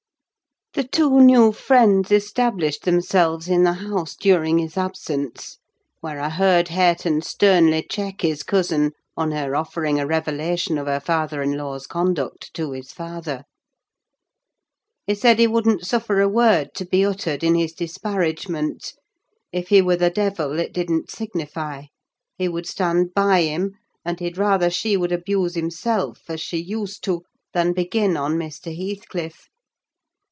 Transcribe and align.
The 0.73 0.85
two 0.87 1.19
new 1.19 1.51
friends 1.51 2.11
established 2.13 2.83
themselves 2.85 3.49
in 3.49 3.63
the 3.65 3.73
house 3.73 4.15
during 4.15 4.57
his 4.57 4.77
absence; 4.77 5.57
where 5.99 6.21
I 6.21 6.29
heard 6.29 6.69
Hareton 6.69 7.23
sternly 7.23 7.85
check 7.89 8.21
his 8.21 8.41
cousin, 8.41 8.93
on 9.17 9.31
her 9.31 9.53
offering 9.53 9.99
a 9.99 10.07
revelation 10.07 10.77
of 10.77 10.87
her 10.87 11.01
father 11.01 11.41
in 11.41 11.57
law's 11.57 11.87
conduct 11.87 12.53
to 12.53 12.71
his 12.71 12.93
father. 12.93 13.43
He 15.05 15.13
said 15.13 15.39
he 15.39 15.45
wouldn't 15.45 15.85
suffer 15.85 16.21
a 16.21 16.29
word 16.29 16.73
to 16.75 16.85
be 16.85 17.03
uttered 17.05 17.43
in 17.43 17.55
his 17.55 17.73
disparagement: 17.73 18.93
if 19.51 19.67
he 19.67 19.81
were 19.81 19.97
the 19.97 20.09
devil, 20.09 20.57
it 20.57 20.71
didn't 20.71 21.11
signify; 21.11 21.87
he 22.37 22.47
would 22.47 22.65
stand 22.65 23.13
by 23.13 23.41
him; 23.41 23.73
and 24.05 24.21
he'd 24.21 24.37
rather 24.37 24.69
she 24.69 24.95
would 24.95 25.11
abuse 25.11 25.53
himself, 25.55 26.21
as 26.29 26.39
she 26.39 26.57
used 26.63 27.03
to, 27.03 27.23
than 27.53 27.73
begin 27.73 28.15
on 28.15 28.37
Mr. 28.37 28.73
Heathcliff. 28.73 29.49